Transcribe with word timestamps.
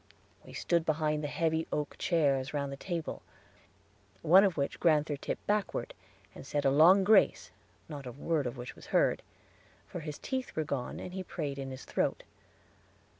We 0.43 0.53
stood 0.53 0.83
behind 0.83 1.23
the 1.23 1.27
heavy 1.27 1.67
oak 1.71 1.95
chairs 1.99 2.55
round 2.55 2.71
the 2.71 2.75
table, 2.75 3.21
one 4.23 4.43
of 4.43 4.57
which 4.57 4.79
Grand'ther 4.79 5.15
tipped 5.15 5.45
backward, 5.45 5.93
and 6.33 6.43
said 6.43 6.65
a 6.65 6.71
long 6.71 7.03
grace, 7.03 7.51
not 7.87 8.07
a 8.07 8.11
word 8.11 8.47
of 8.47 8.57
which 8.57 8.75
was 8.75 8.87
heard; 8.87 9.21
for 9.87 9.99
his 9.99 10.17
teeth 10.17 10.55
were 10.55 10.63
gone, 10.63 10.99
and 10.99 11.13
he 11.13 11.21
prayed 11.21 11.59
in 11.59 11.69
his 11.69 11.85
throat. 11.85 12.23